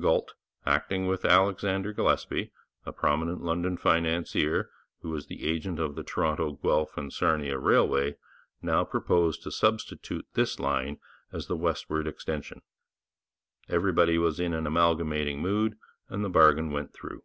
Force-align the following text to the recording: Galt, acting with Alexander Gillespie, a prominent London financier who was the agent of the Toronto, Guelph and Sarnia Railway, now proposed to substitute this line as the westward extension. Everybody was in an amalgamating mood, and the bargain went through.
Galt, 0.00 0.32
acting 0.64 1.08
with 1.08 1.26
Alexander 1.26 1.92
Gillespie, 1.92 2.50
a 2.86 2.90
prominent 2.92 3.42
London 3.42 3.76
financier 3.76 4.70
who 5.02 5.10
was 5.10 5.26
the 5.26 5.44
agent 5.44 5.78
of 5.78 5.94
the 5.94 6.02
Toronto, 6.02 6.52
Guelph 6.52 6.96
and 6.96 7.12
Sarnia 7.12 7.58
Railway, 7.58 8.16
now 8.62 8.82
proposed 8.84 9.42
to 9.42 9.50
substitute 9.50 10.26
this 10.32 10.58
line 10.58 11.00
as 11.34 11.48
the 11.48 11.56
westward 11.58 12.06
extension. 12.06 12.62
Everybody 13.68 14.16
was 14.16 14.40
in 14.40 14.54
an 14.54 14.66
amalgamating 14.66 15.40
mood, 15.42 15.76
and 16.08 16.24
the 16.24 16.30
bargain 16.30 16.70
went 16.70 16.94
through. 16.94 17.22